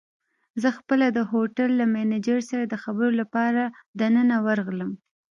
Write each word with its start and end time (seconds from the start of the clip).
زه 0.61 0.69
خپله 0.77 1.07
د 1.17 1.19
هوټل 1.31 1.69
له 1.79 1.85
مېنېجر 1.93 2.39
سره 2.49 2.63
د 2.67 2.75
خبرو 2.83 3.11
لپاره 3.21 3.63
دننه 3.99 4.37
ورغلم. 4.45 4.91